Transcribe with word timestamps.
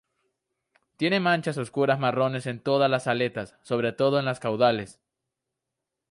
Tiene 0.97 1.19
manchas 1.19 1.59
oscuras 1.59 1.99
marrones 1.99 2.47
en 2.47 2.59
todas 2.59 2.89
las 2.89 3.05
aletas, 3.05 3.55
sobre 3.61 3.93
todo 3.93 4.17
en 4.17 4.25
las 4.25 4.39
caudales. 4.39 4.99